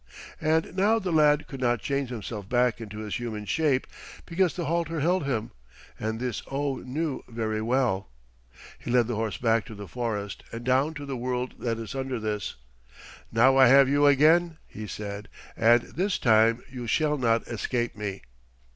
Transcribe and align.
And 0.41 0.75
now 0.75 0.97
the 0.97 1.11
lad 1.11 1.45
could 1.45 1.59
not 1.61 1.79
change 1.83 2.09
himself 2.09 2.49
back 2.49 2.81
into 2.81 3.01
his 3.01 3.17
human 3.19 3.45
shape, 3.45 3.85
because 4.25 4.55
the 4.55 4.65
halter 4.65 4.99
held 4.99 5.25
him, 5.27 5.51
and 5.99 6.19
this 6.19 6.41
Oh 6.49 6.77
knew 6.77 7.23
very 7.27 7.61
well. 7.61 8.09
He 8.79 8.89
led 8.89 9.05
the 9.05 9.13
horse 9.13 9.37
back 9.37 9.63
to 9.67 9.75
the 9.75 9.87
forest 9.87 10.43
and 10.51 10.63
down 10.65 10.95
to 10.95 11.05
the 11.05 11.15
world 11.15 11.53
that 11.59 11.77
is 11.77 11.93
under 11.93 12.19
this. 12.19 12.55
"Now 13.31 13.57
I 13.57 13.67
have 13.67 13.87
you 13.87 14.07
again," 14.07 14.57
he 14.65 14.87
said, 14.87 15.29
"and 15.55 15.83
this 15.83 16.17
time 16.17 16.63
you 16.67 16.87
shall 16.87 17.19
not 17.19 17.47
escape 17.47 17.95
me." 17.95 18.23